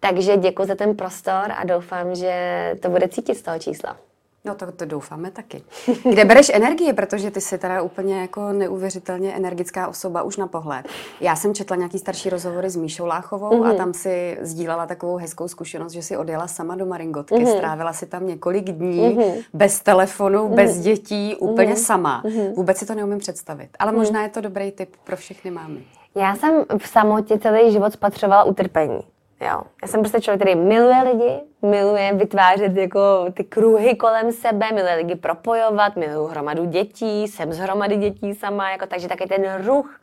Takže 0.00 0.36
děkuji 0.36 0.68
za 0.68 0.74
ten 0.74 0.96
prostor 0.96 1.52
a 1.56 1.64
doufám, 1.64 2.14
že 2.14 2.34
to 2.82 2.88
bude 2.88 3.08
cítit 3.08 3.34
z 3.34 3.42
toho 3.42 3.58
čísla. 3.58 3.96
No 4.44 4.54
to, 4.54 4.72
to 4.72 4.84
doufáme 4.84 5.30
taky. 5.30 5.62
Kde 6.10 6.24
bereš 6.24 6.50
energii, 6.54 6.92
protože 6.92 7.30
ty 7.30 7.40
jsi 7.40 7.58
teda 7.58 7.82
úplně 7.82 8.20
jako 8.20 8.52
neuvěřitelně 8.52 9.32
energická 9.32 9.88
osoba 9.88 10.22
už 10.22 10.36
na 10.36 10.46
pohled. 10.46 10.86
Já 11.20 11.36
jsem 11.36 11.54
četla 11.54 11.76
nějaký 11.76 11.98
starší 11.98 12.30
rozhovory 12.30 12.70
s 12.70 12.76
Míšou 12.76 13.06
Láchovou 13.06 13.50
mm-hmm. 13.50 13.64
a 13.64 13.68
mhm. 13.68 13.76
tam 13.76 13.94
si 13.94 14.38
sdílela 14.40 14.86
takovou 14.86 15.16
hezkou 15.16 15.48
zkušenost, 15.48 15.92
že 15.92 16.02
si 16.02 16.16
odjela 16.16 16.48
sama 16.48 16.74
do 16.74 16.86
Maringotky, 16.86 17.34
mm-hmm. 17.34 17.56
strávila 17.56 17.92
si 17.92 18.06
tam 18.06 18.26
několik 18.26 18.64
dní 18.64 19.16
mm-hmm. 19.16 19.44
bez 19.52 19.80
telefonu, 19.80 20.38
mm-hmm. 20.38 20.54
bez 20.54 20.78
dětí, 20.78 21.36
úplně 21.36 21.72
mm-hmm. 21.72 21.86
sama. 21.86 22.22
Mm-hmm. 22.24 22.54
Vůbec 22.54 22.78
si 22.78 22.86
to 22.86 22.94
neumím 22.94 23.18
představit. 23.18 23.68
Ale 23.78 23.92
mm-hmm. 23.92 23.96
možná 23.96 24.22
je 24.22 24.28
to 24.28 24.40
dobrý 24.40 24.72
tip 24.72 24.96
pro 25.04 25.16
všechny 25.16 25.50
mámy. 25.50 25.80
Já 26.14 26.36
jsem 26.36 26.64
v 26.78 26.88
samotě 26.88 27.38
celý 27.38 27.72
život 27.72 27.92
spatřovala 27.92 28.44
utrpení. 28.44 29.00
Jo. 29.40 29.62
Já 29.82 29.88
jsem 29.88 30.00
prostě 30.00 30.20
člověk, 30.20 30.40
který 30.40 30.54
miluje 30.54 31.02
lidi, 31.02 31.40
miluje 31.62 32.12
vytvářet 32.14 32.76
jako 32.76 33.00
ty 33.34 33.44
kruhy 33.44 33.96
kolem 33.96 34.32
sebe, 34.32 34.72
miluje 34.72 34.94
lidi 34.94 35.14
propojovat, 35.14 35.96
miluju 35.96 36.26
hromadu 36.26 36.64
dětí, 36.64 37.28
jsem 37.28 37.52
z 37.52 37.58
hromady 37.58 37.96
dětí 37.96 38.34
sama, 38.34 38.70
jako, 38.70 38.86
takže 38.86 39.08
taky 39.08 39.26
ten 39.26 39.64
ruch 39.66 40.00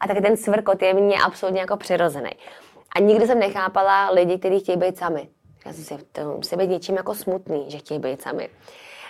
a 0.00 0.08
taky 0.08 0.20
ten 0.20 0.36
svrkot 0.36 0.82
je 0.82 0.94
mně 0.94 1.16
absolutně 1.22 1.60
jako 1.60 1.76
přirozený. 1.76 2.30
A 2.96 3.00
nikdy 3.00 3.26
jsem 3.26 3.38
nechápala 3.38 4.10
lidi, 4.10 4.38
kteří 4.38 4.60
chtějí 4.60 4.78
být 4.78 4.98
sami. 4.98 5.28
Já 5.66 5.72
jsem 5.72 5.84
si, 5.84 5.98
to 6.12 6.34
musí 6.36 6.56
být 6.56 6.70
něčím 6.70 6.96
jako 6.96 7.14
smutný, 7.14 7.70
že 7.70 7.78
chtějí 7.78 8.00
být 8.00 8.22
sami. 8.22 8.48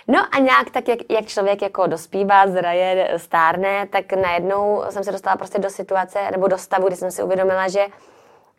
No 0.07 0.19
a 0.31 0.39
nějak 0.39 0.69
tak, 0.69 0.87
jak, 0.87 0.99
jak 1.09 1.25
člověk 1.25 1.61
jako 1.61 1.87
dospívá, 1.87 2.47
zraje, 2.47 3.13
stárne, 3.17 3.87
tak 3.87 4.13
najednou 4.13 4.83
jsem 4.89 5.03
se 5.03 5.11
dostala 5.11 5.37
prostě 5.37 5.59
do 5.59 5.69
situace, 5.69 6.19
nebo 6.31 6.47
do 6.47 6.57
stavu, 6.57 6.87
kdy 6.87 6.95
jsem 6.95 7.11
si 7.11 7.23
uvědomila, 7.23 7.67
že, 7.67 7.85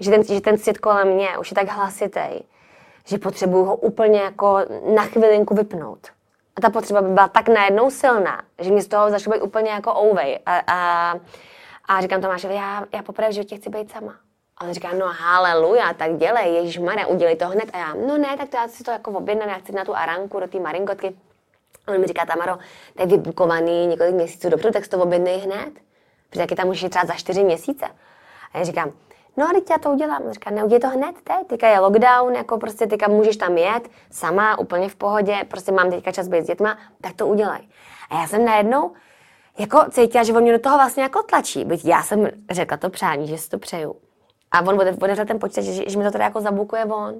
že, 0.01 0.11
ten, 0.11 0.25
že 0.25 0.41
ten 0.41 0.59
svět 0.59 0.79
kolem 0.79 1.09
mě 1.09 1.39
už 1.39 1.51
je 1.51 1.55
tak 1.55 1.69
hlasitý, 1.69 2.45
že 3.07 3.19
potřebuju 3.19 3.65
ho 3.65 3.77
úplně 3.77 4.21
jako 4.21 4.59
na 4.95 5.03
chvilinku 5.03 5.55
vypnout. 5.55 6.09
A 6.57 6.61
ta 6.61 6.71
potřeba 6.71 7.03
by 7.03 7.09
byla 7.09 7.29
tak 7.29 7.49
najednou 7.49 7.91
silná, 7.91 8.43
že 8.59 8.73
mi 8.73 8.83
z 8.83 8.89
toho 8.89 9.11
začalo 9.11 9.37
být 9.37 9.43
úplně 9.43 9.71
jako 9.71 10.01
ouvej. 10.01 10.39
A, 10.47 10.63
a, 10.67 11.15
a 11.89 12.01
říkám 12.01 12.21
Tomášovi, 12.21 12.55
já, 12.55 12.87
já 12.95 13.03
poprvé 13.03 13.29
v 13.29 13.33
životě 13.33 13.57
chci 13.57 13.71
být 13.71 13.91
sama. 13.91 14.15
A 14.59 14.65
on 14.65 14.73
říká, 14.73 14.89
no 14.93 15.07
haleluja, 15.07 15.95
tak 15.95 16.17
dělej, 16.17 16.55
Ježíš 16.55 16.79
Maria, 16.79 17.07
udělej 17.07 17.37
to 17.37 17.49
hned. 17.49 17.71
A 17.73 17.79
já, 17.79 17.95
no 17.95 18.19
ne, 18.19 18.37
tak 18.37 18.49
to 18.49 18.57
já 18.57 18.69
si 18.69 18.85
to 18.85 18.91
jako 18.91 19.11
objednám, 19.11 19.49
já 19.49 19.55
chci 19.55 19.73
na 19.73 19.85
tu 19.85 19.97
aranku, 19.97 20.41
do 20.41 20.49
té 20.49 20.61
maringotky. 20.61 21.17
A 21.87 21.93
on 21.93 22.01
mi 22.01 22.07
říká, 22.07 22.27
Tamaro, 22.27 22.59
to 22.97 23.03
je 23.03 23.07
vybukovaný 23.07 23.87
několik 23.87 24.15
měsíců 24.15 24.51
dopředu, 24.51 24.73
tak 24.73 24.85
si 24.85 24.91
to 24.91 24.99
objednej 24.99 25.39
hned. 25.39 25.71
Protože 26.31 26.41
taky 26.41 26.55
tam 26.55 26.67
můžeš 26.67 26.91
třeba 26.91 27.05
za 27.05 27.15
čtyři 27.15 27.45
měsíce. 27.45 27.87
A 28.53 28.59
já 28.59 28.65
říkám, 28.65 28.93
no 29.37 29.45
a 29.45 29.53
teď 29.53 29.71
já 29.71 29.79
to 29.79 29.91
udělám. 29.91 30.23
On 30.27 30.33
říká, 30.33 30.51
neudělej 30.51 30.81
to 30.81 30.89
hned 30.89 31.17
teď, 31.25 31.47
teďka 31.47 31.69
je 31.69 31.79
lockdown, 31.79 32.35
jako 32.35 32.59
prostě 32.59 32.87
teďka 32.87 33.09
můžeš 33.09 33.37
tam 33.37 33.59
jet 33.59 33.89
sama, 34.11 34.59
úplně 34.59 34.89
v 34.89 34.97
pohodě, 34.97 35.37
prostě 35.49 35.73
mám 35.73 35.91
teďka 35.91 36.13
čas 36.13 36.29
být 36.29 36.43
s 36.43 36.47
dětma, 36.47 36.79
tak 37.01 37.13
to 37.13 37.27
udělej. 37.27 37.69
A 38.11 38.21
já 38.21 38.27
jsem 38.27 38.45
najednou 38.45 38.93
jako 39.59 39.85
cítila, 39.91 40.25
že 40.25 40.33
on 40.33 40.43
mě 40.43 40.53
do 40.53 40.59
toho 40.59 40.77
vlastně 40.77 41.03
jako 41.03 41.23
tlačí, 41.23 41.65
byť 41.65 41.85
já 41.85 42.03
jsem 42.03 42.29
řekla 42.51 42.77
to 42.77 42.91
přání, 42.91 43.27
že 43.27 43.39
si 43.39 43.49
to 43.49 43.59
přeju. 43.59 43.97
A 44.51 44.61
on 44.61 44.81
otevřel 44.81 45.27
ten 45.27 45.39
počítač, 45.39 45.65
že, 45.65 45.91
že 45.91 45.99
mi 45.99 46.05
to 46.05 46.11
teda 46.11 46.25
jako 46.25 46.41
zabukuje 46.41 46.85
on. 46.85 47.15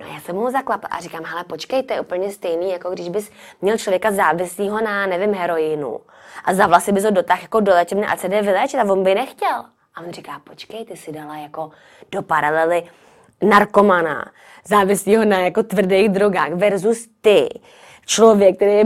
No 0.00 0.06
já 0.06 0.20
jsem 0.20 0.36
mu 0.36 0.50
zaklapla 0.50 0.88
a 0.88 1.00
říkám, 1.00 1.24
hele, 1.24 1.44
počkej, 1.44 1.82
to 1.82 1.92
je 1.92 2.00
úplně 2.00 2.32
stejný, 2.32 2.70
jako 2.70 2.90
když 2.90 3.08
bys 3.08 3.30
měl 3.62 3.78
člověka 3.78 4.12
závislého 4.12 4.80
na, 4.80 5.06
nevím, 5.06 5.34
heroinu 5.34 6.00
a 6.44 6.54
za 6.54 6.66
vlasy 6.66 6.92
bys 6.92 7.04
ho 7.04 7.10
dotáhl 7.10 7.42
jako 7.42 7.60
do 7.60 7.72
léčebny 7.72 8.06
a 8.06 8.16
CD 8.16 8.28
vyléčit 8.28 8.80
a 8.80 8.84
on 8.84 9.02
by 9.02 9.14
nechtěl. 9.14 9.64
A 9.98 10.00
on 10.00 10.12
říká, 10.12 10.40
počkej, 10.44 10.84
ty 10.84 10.96
si 10.96 11.12
dala 11.12 11.36
jako 11.36 11.70
do 12.12 12.22
paralely 12.22 12.82
narkomana, 13.42 14.32
závislého 14.64 15.24
na 15.24 15.38
jako 15.38 15.62
tvrdých 15.62 16.08
drogách 16.08 16.52
versus 16.52 17.08
ty, 17.20 17.48
člověk, 18.06 18.56
který 18.56 18.72
je 18.72 18.84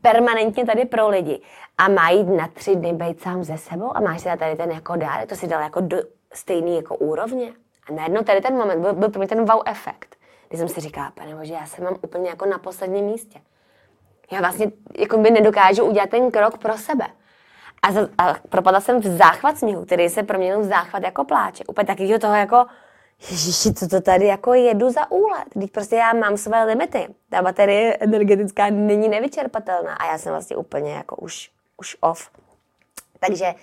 permanentně 0.00 0.66
tady 0.66 0.84
pro 0.84 1.08
lidi 1.08 1.40
a 1.78 1.88
má 1.88 2.10
jít 2.10 2.24
na 2.24 2.48
tři 2.48 2.76
dny 2.76 2.92
být 2.92 3.20
sám 3.20 3.44
ze 3.44 3.58
sebou 3.58 3.96
a 3.96 4.00
máš 4.00 4.20
si 4.20 4.28
tady 4.38 4.56
ten 4.56 4.70
jako 4.70 4.96
dárek, 4.96 5.28
to 5.28 5.36
si 5.36 5.46
dal 5.46 5.62
jako 5.62 5.80
do 5.80 5.96
stejný 6.32 6.76
jako 6.76 6.96
úrovně. 6.96 7.52
A 7.88 7.92
najednou 7.92 8.22
tady 8.22 8.40
ten 8.40 8.54
moment 8.54 8.80
byl, 8.80 8.92
byl 8.92 9.08
pro 9.08 9.18
mě 9.18 9.28
ten 9.28 9.44
wow 9.44 9.62
efekt, 9.66 10.16
kdy 10.48 10.58
jsem 10.58 10.68
si 10.68 10.80
říkala, 10.80 11.10
pane 11.10 11.34
bože, 11.34 11.54
já 11.54 11.66
se 11.66 11.82
mám 11.82 11.96
úplně 12.02 12.28
jako 12.28 12.46
na 12.46 12.58
posledním 12.58 13.04
místě. 13.04 13.40
Já 14.32 14.40
vlastně 14.40 14.72
jako 14.98 15.18
by 15.18 15.30
nedokážu 15.30 15.84
udělat 15.84 16.10
ten 16.10 16.30
krok 16.30 16.58
pro 16.58 16.78
sebe. 16.78 17.06
A, 17.84 17.92
za, 17.92 18.08
a 18.18 18.34
propadla 18.48 18.80
jsem 18.80 19.00
v 19.00 19.06
záchvat 19.06 19.58
směchu, 19.58 19.84
který 19.84 20.08
se 20.08 20.22
proměnil 20.22 20.60
v 20.60 20.64
záchvat 20.64 21.02
jako 21.02 21.24
pláče. 21.24 21.64
Úplně 21.64 21.86
takového 21.86 22.18
toho 22.18 22.34
jako, 22.34 22.66
ježiši, 23.30 23.74
co 23.74 23.88
to 23.88 24.00
tady 24.00 24.26
jako 24.26 24.54
jedu 24.54 24.90
za 24.90 25.10
úlet. 25.10 25.44
Teď 25.54 25.70
prostě 25.70 25.96
já 25.96 26.12
mám 26.12 26.36
své 26.36 26.64
limity. 26.64 27.08
Ta 27.28 27.42
baterie 27.42 27.96
energetická 27.96 28.70
není 28.70 29.08
nevyčerpatelná 29.08 29.94
a 29.94 30.06
já 30.06 30.18
jsem 30.18 30.32
vlastně 30.32 30.56
úplně 30.56 30.92
jako 30.92 31.16
už, 31.16 31.50
už 31.76 31.96
off. 32.00 32.30
Takže 33.20 33.54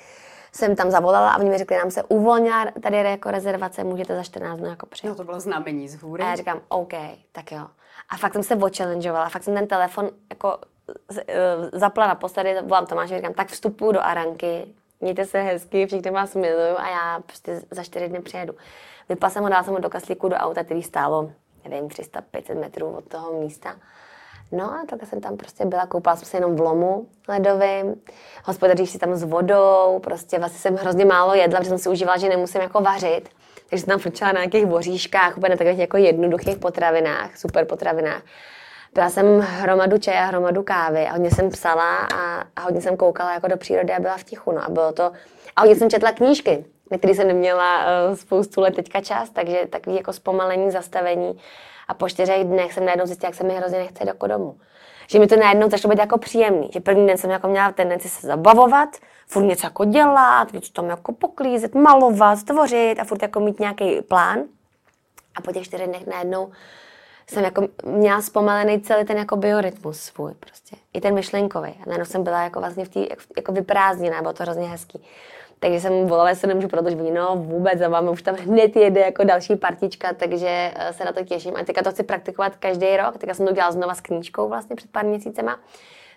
jsem 0.51 0.75
tam 0.75 0.91
zavolala 0.91 1.31
a 1.31 1.37
oni 1.37 1.49
mi 1.49 1.57
řekli, 1.57 1.77
nám 1.77 1.91
se 1.91 2.03
uvolnila 2.03 2.65
tady 2.81 2.97
jako 2.97 3.31
rezervace, 3.31 3.83
můžete 3.83 4.15
za 4.15 4.23
14 4.23 4.59
dnů 4.59 4.69
jako 4.69 4.85
přijet. 4.85 5.09
No 5.09 5.15
to 5.15 5.23
bylo 5.23 5.39
znamení 5.39 5.87
z 5.89 6.01
hůry. 6.01 6.23
A 6.23 6.29
já 6.29 6.35
říkám, 6.35 6.61
OK, 6.67 6.93
tak 7.31 7.51
jo. 7.51 7.67
A 8.09 8.17
fakt 8.17 8.33
jsem 8.33 8.43
se 8.43 8.55
ochallengeovala, 8.55 9.29
fakt 9.29 9.43
jsem 9.43 9.53
ten 9.53 9.67
telefon 9.67 10.09
jako 10.29 10.57
zapla 11.73 12.07
naposledy, 12.07 12.55
volám 12.61 12.85
Tomáše, 12.85 13.15
říkám, 13.15 13.33
tak 13.33 13.47
vstupuju 13.47 13.91
do 13.91 14.01
Aranky, 14.01 14.65
mějte 15.01 15.25
se 15.25 15.41
hezky, 15.41 15.85
všichni 15.85 16.11
vás 16.11 16.35
miluju 16.35 16.77
a 16.77 16.89
já 16.89 17.19
prostě 17.25 17.61
za 17.71 17.83
čtyři 17.83 18.07
dny 18.07 18.19
přijedu. 18.19 18.53
Vypla 19.09 19.29
jsem 19.29 19.43
ho, 19.43 19.49
dala 19.49 19.63
jsem 19.63 19.73
ho 19.73 19.79
do 19.79 19.89
kaslíku 19.89 20.29
do 20.29 20.35
auta, 20.35 20.63
který 20.63 20.83
stálo, 20.83 21.31
nevím, 21.69 21.87
300-500 21.87 22.59
metrů 22.59 22.87
od 22.87 23.03
toho 23.03 23.39
místa. 23.39 23.75
No 24.51 24.63
a 24.63 24.85
tak 24.89 25.05
jsem 25.05 25.21
tam 25.21 25.37
prostě 25.37 25.65
byla, 25.65 25.85
koupala 25.85 26.15
jsem 26.15 26.25
se 26.25 26.37
jenom 26.37 26.55
v 26.55 26.59
lomu 26.59 27.07
ledovým, 27.27 28.01
hospodaříš 28.45 28.89
si 28.89 28.99
tam 28.99 29.15
s 29.15 29.23
vodou, 29.23 29.99
prostě 30.03 30.39
vlastně 30.39 30.59
jsem 30.59 30.75
hrozně 30.75 31.05
málo 31.05 31.33
jedla, 31.33 31.59
protože 31.59 31.69
jsem 31.69 31.77
si 31.77 31.89
užívala, 31.89 32.17
že 32.17 32.29
nemusím 32.29 32.61
jako 32.61 32.81
vařit. 32.81 33.29
Takže 33.69 33.83
jsem 33.83 33.89
tam 33.89 33.99
frčela 33.99 34.31
na 34.31 34.39
nějakých 34.39 34.65
voříškách, 34.65 35.37
úplně 35.37 35.49
na 35.49 35.57
takových 35.57 35.79
jako 35.79 35.97
jednoduchých 35.97 36.57
potravinách, 36.57 37.37
super 37.37 37.65
potravinách. 37.65 38.21
Byla 38.93 39.09
jsem 39.09 39.39
hromadu 39.39 39.97
čaje 39.97 40.19
a 40.19 40.25
hromadu 40.25 40.63
kávy 40.63 41.07
a 41.07 41.11
hodně 41.11 41.31
jsem 41.31 41.49
psala 41.49 41.97
a, 41.97 42.43
a 42.55 42.61
hodně 42.61 42.81
jsem 42.81 42.97
koukala 42.97 43.33
jako 43.33 43.47
do 43.47 43.57
přírody 43.57 43.93
a 43.93 43.99
byla 43.99 44.17
v 44.17 44.23
tichu. 44.23 44.51
No 44.51 44.65
a 44.65 44.69
bylo 44.69 44.91
to, 44.91 45.11
a 45.55 45.61
hodně 45.61 45.75
jsem 45.75 45.89
četla 45.89 46.11
knížky, 46.11 46.65
na 46.91 46.97
které 46.97 47.15
jsem 47.15 47.27
neměla 47.27 47.85
uh, 47.85 48.15
spoustu 48.15 48.61
let 48.61 48.75
teďka 48.75 49.01
čas, 49.01 49.29
takže 49.29 49.67
takový 49.69 49.95
jako 49.95 50.13
zpomalení, 50.13 50.71
zastavení. 50.71 51.39
A 51.87 51.93
po 51.93 52.09
čtyřech 52.09 52.43
dnech 52.43 52.73
jsem 52.73 52.85
najednou 52.85 53.05
zjistila, 53.05 53.27
jak 53.27 53.35
se 53.35 53.43
mi 53.43 53.53
hrozně 53.53 53.79
nechce 53.79 54.05
do 54.05 54.27
domu. 54.27 54.57
Že 55.07 55.19
mi 55.19 55.27
to 55.27 55.35
najednou 55.35 55.69
začalo 55.69 55.89
být 55.89 55.99
jako 55.99 56.17
příjemný. 56.17 56.69
Že 56.73 56.79
první 56.79 57.07
den 57.07 57.17
jsem 57.17 57.29
jako 57.29 57.47
měla 57.47 57.71
tendenci 57.71 58.09
se 58.09 58.27
zabavovat, 58.27 58.89
furt 59.27 59.43
něco 59.43 59.67
jako 59.67 59.85
dělat, 59.85 60.53
něco 60.53 60.71
tam 60.71 60.89
jako 60.89 61.13
poklízet, 61.13 61.75
malovat, 61.75 62.43
tvořit 62.43 62.99
a 62.99 63.03
furt 63.03 63.21
jako 63.21 63.39
mít 63.39 63.59
nějaký 63.59 64.01
plán. 64.01 64.39
A 65.35 65.41
po 65.41 65.51
těch 65.51 65.63
čtyřech 65.63 65.87
dnech 65.87 66.07
najednou 66.07 66.51
jsem 67.27 67.43
jako 67.43 67.67
měla 67.85 68.21
zpomalený 68.21 68.81
celý 68.81 69.05
ten 69.05 69.17
jako 69.17 69.35
biorytmus 69.35 69.99
svůj 69.99 70.33
prostě. 70.33 70.75
I 70.93 71.01
ten 71.01 71.13
myšlenkový. 71.13 71.69
A 71.69 71.83
najednou 71.85 72.05
jsem 72.05 72.23
byla 72.23 72.43
jako 72.43 72.59
vlastně 72.59 72.85
v 72.85 72.89
té 72.89 72.99
jako 73.37 73.51
vyprázdněná, 73.51 74.21
bylo 74.21 74.33
to 74.33 74.43
hrozně 74.43 74.67
hezký. 74.67 75.03
Takže 75.59 75.79
jsem 75.79 76.07
volala, 76.07 76.35
se 76.35 76.47
nemůžu 76.47 76.67
protože 76.67 76.95
no 76.95 77.35
vůbec 77.35 77.79
za 77.79 77.89
vámi 77.89 78.09
už 78.09 78.21
tam 78.21 78.35
hned 78.45 78.75
jede 78.75 79.01
jako 79.01 79.23
další 79.23 79.55
partička, 79.55 80.13
takže 80.13 80.71
eh, 80.75 80.93
se 80.93 81.05
na 81.05 81.11
to 81.11 81.23
těším. 81.23 81.55
A 81.55 81.63
teďka 81.63 81.83
to 81.83 81.91
chci 81.91 82.03
praktikovat 82.03 82.55
každý 82.55 82.97
rok. 82.97 83.17
Teďka 83.17 83.33
jsem 83.33 83.47
to 83.47 83.53
dělala 83.53 83.71
znova 83.71 83.95
s 83.95 84.01
knížkou 84.01 84.49
vlastně 84.49 84.75
před 84.75 84.91
pár 84.91 85.05
měsícema. 85.05 85.59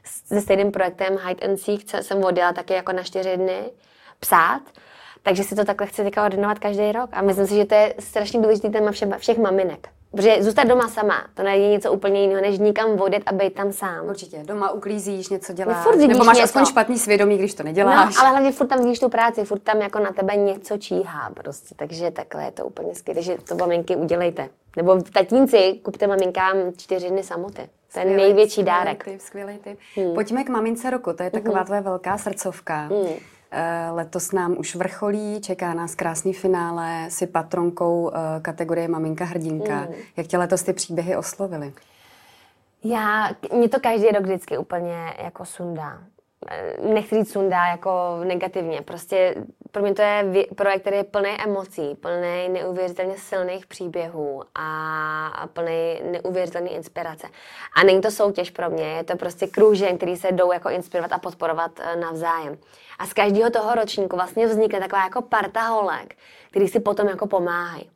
Se 0.04 0.40
stejným 0.40 0.72
projektem 0.72 1.18
Hide 1.26 1.46
and 1.46 1.56
Seek 1.56 1.80
jsem 2.00 2.24
odjela 2.24 2.52
taky 2.52 2.74
jako 2.74 2.92
na 2.92 3.02
čtyři 3.02 3.36
dny 3.36 3.60
psát. 4.20 4.62
Takže 5.22 5.44
si 5.44 5.56
to 5.56 5.64
takhle 5.64 5.86
chci 5.86 6.04
teďka 6.04 6.24
ordinovat 6.24 6.58
každý 6.58 6.92
rok. 6.92 7.10
A 7.12 7.22
myslím 7.22 7.46
si, 7.46 7.54
že 7.54 7.64
to 7.64 7.74
je 7.74 7.94
strašně 7.98 8.40
důležitý 8.40 8.70
téma 8.70 8.90
všech 9.18 9.38
maminek. 9.38 9.88
Protože 10.16 10.42
zůstat 10.42 10.64
doma 10.64 10.88
sama, 10.88 11.26
to 11.34 11.42
není 11.42 11.70
něco 11.70 11.92
úplně 11.92 12.20
jiného, 12.20 12.40
než 12.40 12.58
nikam 12.58 12.96
vodit 12.96 13.22
a 13.26 13.32
být 13.32 13.54
tam 13.54 13.72
sám. 13.72 14.06
Určitě, 14.06 14.42
doma 14.44 14.70
uklízíš, 14.70 15.28
něco 15.28 15.52
děláš, 15.52 15.84
furt 15.84 15.96
nebo 15.96 16.24
máš 16.24 16.36
něco. 16.36 16.44
aspoň 16.44 16.66
špatný 16.66 16.98
svědomí, 16.98 17.38
když 17.38 17.54
to 17.54 17.62
neděláš. 17.62 18.14
No, 18.14 18.20
ale 18.20 18.30
hlavně 18.30 18.52
furt 18.52 18.66
tam 18.66 18.78
vidíš 18.78 18.98
tu 18.98 19.08
práci, 19.08 19.44
furt 19.44 19.58
tam 19.58 19.80
jako 19.80 19.98
na 19.98 20.12
tebe 20.12 20.36
něco 20.36 20.78
číhá 20.78 21.30
prostě, 21.34 21.74
takže 21.74 22.10
takhle 22.10 22.44
je 22.44 22.50
to 22.50 22.66
úplně 22.66 22.94
skvělé, 22.94 23.14
takže 23.14 23.36
to 23.48 23.54
maminky 23.54 23.96
udělejte. 23.96 24.48
Nebo 24.76 25.02
tatínci, 25.02 25.80
kupte 25.82 26.06
maminkám 26.06 26.56
čtyři 26.76 27.08
dny 27.08 27.22
samoty. 27.22 27.68
To 27.92 27.98
je 28.00 28.04
největší 28.04 28.50
skvělý 28.50 28.66
dárek. 28.66 29.04
Typ, 29.04 29.20
skvělý 29.20 29.58
typ. 29.58 29.78
Hmm. 29.96 30.14
Pojďme 30.14 30.44
k 30.44 30.48
mamince 30.48 30.90
roku, 30.90 31.12
to 31.12 31.22
je 31.22 31.30
taková 31.30 31.56
hmm. 31.56 31.66
tvoje 31.66 31.80
velká 31.80 32.18
srdcovka. 32.18 32.86
Hmm. 32.86 33.14
Eh, 33.56 33.90
Letos 33.90 34.32
nám 34.32 34.54
už 34.58 34.74
vrcholí, 34.74 35.40
čeká 35.40 35.74
nás 35.74 35.94
krásný 35.94 36.32
finále, 36.32 37.06
si 37.08 37.26
patronkou 37.26 38.10
eh, 38.14 38.40
kategorie 38.42 38.88
Maminka 38.88 39.24
hrdinka. 39.24 39.80
Mm. 39.80 39.94
Jak 40.16 40.26
tě 40.26 40.38
letos 40.38 40.62
ty 40.62 40.72
příběhy 40.72 41.16
oslovily? 41.16 41.72
Já, 42.84 43.30
mě 43.52 43.68
to 43.68 43.80
každý 43.80 44.08
rok 44.08 44.22
vždycky 44.22 44.58
úplně 44.58 45.14
jako 45.24 45.44
sundá. 45.44 45.98
Eh, 46.48 46.74
nechci 46.80 47.14
říct 47.14 47.32
sundá 47.32 47.66
jako 47.66 48.20
negativně, 48.24 48.82
prostě 48.82 49.34
pro 49.70 49.82
mě 49.82 49.94
to 49.94 50.02
je 50.02 50.46
projekt, 50.56 50.80
který 50.80 50.96
je 50.96 51.04
plný 51.04 51.30
emocí, 51.44 51.94
plný 51.94 52.48
neuvěřitelně 52.48 53.18
silných 53.18 53.66
příběhů 53.66 54.42
a 54.54 55.48
plný 55.52 56.00
neuvěřitelné 56.10 56.70
inspirace. 56.70 57.26
A 57.76 57.84
není 57.84 58.00
to 58.00 58.10
soutěž 58.10 58.50
pro 58.50 58.70
mě, 58.70 58.84
je 58.84 59.04
to 59.04 59.16
prostě 59.16 59.46
kružen, 59.46 59.96
který 59.96 60.16
se 60.16 60.32
jdou 60.32 60.52
jako 60.52 60.68
inspirovat 60.70 61.12
a 61.12 61.18
podporovat 61.18 61.70
navzájem. 62.00 62.58
A 62.98 63.06
z 63.06 63.12
každého 63.12 63.50
toho 63.50 63.74
ročníku 63.74 64.16
vlastně 64.16 64.46
vznikne 64.46 64.80
taková 64.80 65.04
jako 65.04 65.22
parta 65.22 65.60
holek, 65.60 66.14
který 66.50 66.68
si 66.68 66.80
potom 66.80 67.08
jako 67.08 67.26
pomáhají. 67.26 67.90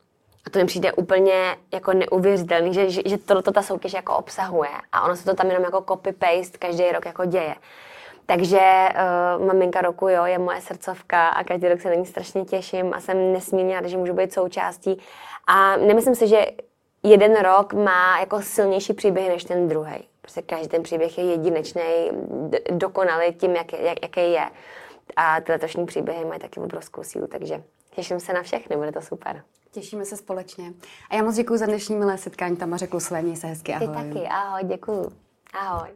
A 0.47 0.49
to 0.49 0.59
mi 0.59 0.65
přijde 0.65 0.93
úplně 0.93 1.55
jako 1.73 1.93
neuvěřitelný, 1.93 2.73
že, 2.73 2.89
že, 2.89 3.01
že 3.05 3.17
to, 3.17 3.41
to 3.41 3.51
ta 3.51 3.61
soutěž 3.61 3.93
jako 3.93 4.15
obsahuje. 4.15 4.69
A 4.91 5.05
ono 5.05 5.15
se 5.15 5.25
to 5.25 5.33
tam 5.33 5.47
jenom 5.47 5.63
jako 5.63 5.77
copy-paste 5.77 6.57
každý 6.59 6.91
rok 6.91 7.05
jako 7.05 7.25
děje. 7.25 7.55
Takže 8.29 8.89
uh, 9.39 9.45
maminka 9.45 9.81
roku, 9.81 10.09
jo, 10.09 10.25
je 10.25 10.37
moje 10.37 10.61
srdcovka 10.61 11.27
a 11.27 11.43
každý 11.43 11.67
rok 11.67 11.81
se 11.81 11.89
na 11.89 11.95
ní 11.95 12.05
strašně 12.05 12.45
těším 12.45 12.93
a 12.93 12.99
jsem 12.99 13.33
nesmírně 13.33 13.75
ráda, 13.75 13.87
že 13.87 13.97
můžu 13.97 14.13
být 14.13 14.33
součástí. 14.33 15.01
A 15.47 15.77
nemyslím 15.77 16.15
si, 16.15 16.27
že 16.27 16.45
jeden 17.03 17.35
rok 17.35 17.73
má 17.73 18.19
jako 18.19 18.41
silnější 18.41 18.93
příběhy 18.93 19.29
než 19.29 19.43
ten 19.43 19.67
druhý. 19.67 20.07
Prostě 20.21 20.41
každý 20.41 20.67
ten 20.67 20.83
příběh 20.83 21.17
je 21.17 21.25
jedinečný, 21.25 21.81
dokonalý 22.71 23.33
tím, 23.33 23.55
jak, 23.55 23.73
jak, 23.73 23.97
jaký 24.01 24.31
je. 24.31 24.49
A 25.15 25.41
ty 25.41 25.51
letošní 25.51 25.85
příběhy 25.85 26.25
mají 26.25 26.39
taky 26.39 26.59
obrovskou 26.59 27.03
sílu, 27.03 27.27
takže 27.27 27.63
těším 27.95 28.19
se 28.19 28.33
na 28.33 28.41
všechny, 28.41 28.77
bude 28.77 28.91
to 28.91 29.01
super. 29.01 29.43
Těšíme 29.71 30.05
se 30.05 30.17
společně. 30.17 30.73
A 31.09 31.15
já 31.15 31.23
moc 31.23 31.35
děkuji 31.35 31.57
za 31.57 31.65
dnešní 31.65 31.95
milé 31.95 32.17
setkání. 32.17 32.57
Tamaře 32.57 32.87
měj 33.21 33.35
se 33.35 33.47
hezky, 33.47 33.73
ahoj. 33.73 33.87
Ty 33.87 33.93
taky, 33.93 34.27
ahoj, 34.27 34.63
děkuju. 34.63 35.11
Ahoj. 35.53 35.89